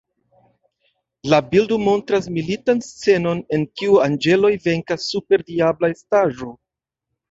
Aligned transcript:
La 1.33 1.39
bildo 1.51 1.77
montras 1.89 2.31
militan 2.39 2.83
scenon 2.87 3.45
en 3.59 3.69
kiu 3.77 4.03
anĝeloj 4.09 4.55
venkas 4.69 5.09
super 5.15 5.49
diabla 5.55 5.97
estaĵo. 5.99 6.55